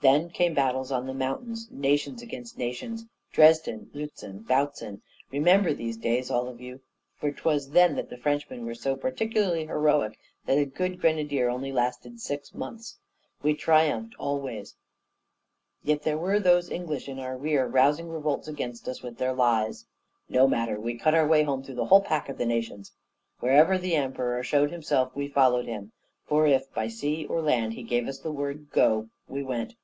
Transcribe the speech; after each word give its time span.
Then 0.00 0.30
came 0.30 0.54
battles 0.54 0.92
on 0.92 1.08
the 1.08 1.12
mountains, 1.12 1.66
nations 1.72 2.22
against 2.22 2.56
nations 2.56 3.04
Dresden, 3.32 3.90
Lützen, 3.92 4.44
Bautzen. 4.46 5.02
Remember 5.32 5.74
these 5.74 5.96
days, 5.96 6.30
all 6.30 6.46
of 6.46 6.60
you, 6.60 6.82
for 7.16 7.32
'twas 7.32 7.70
then 7.72 7.96
that 7.96 8.16
Frenchmen 8.20 8.64
were 8.64 8.76
so 8.76 8.94
particularly 8.94 9.66
heroic 9.66 10.16
that 10.46 10.56
a 10.56 10.66
good 10.66 11.00
grenadier 11.00 11.48
only 11.50 11.72
lasted 11.72 12.20
six 12.20 12.54
months. 12.54 12.96
We 13.42 13.54
triumphed 13.54 14.14
always; 14.20 14.76
yet 15.82 16.04
there 16.04 16.16
were 16.16 16.38
those 16.38 16.70
English, 16.70 17.08
in 17.08 17.18
our 17.18 17.36
rear, 17.36 17.66
rousing 17.66 18.08
revolts 18.08 18.46
against 18.46 18.86
us 18.86 19.02
with 19.02 19.18
their 19.18 19.32
lies! 19.32 19.84
No 20.28 20.46
matter, 20.46 20.78
we 20.78 20.96
cut 20.96 21.16
our 21.16 21.26
way 21.26 21.42
home 21.42 21.64
through 21.64 21.74
the 21.74 21.86
whole 21.86 22.02
pack 22.02 22.28
of 22.28 22.38
the 22.38 22.46
nations. 22.46 22.92
Wherever 23.40 23.76
the 23.76 23.96
Emperor 23.96 24.44
showed 24.44 24.70
himself 24.70 25.16
we 25.16 25.26
followed 25.26 25.66
him; 25.66 25.90
for 26.24 26.46
if, 26.46 26.72
by 26.72 26.86
sea 26.86 27.26
or 27.26 27.42
land, 27.42 27.72
he 27.72 27.82
gave 27.82 28.06
us 28.06 28.20
the 28.20 28.30
word 28.30 28.70
'Go!' 28.70 29.08
we 29.26 29.42
went. 29.42 29.74